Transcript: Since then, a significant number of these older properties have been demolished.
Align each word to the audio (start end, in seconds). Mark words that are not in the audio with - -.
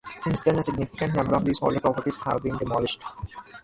Since 0.17 0.41
then, 0.41 0.57
a 0.57 0.63
significant 0.63 1.13
number 1.13 1.35
of 1.35 1.45
these 1.45 1.61
older 1.61 1.79
properties 1.79 2.17
have 2.25 2.41
been 2.41 2.57
demolished. 2.57 3.03